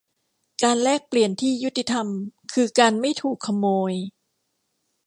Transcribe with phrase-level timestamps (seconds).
[0.63, 2.07] การแลกเปลี่ยนที่ยุติธรรม
[2.53, 3.93] คือการไม่ถูกขโมย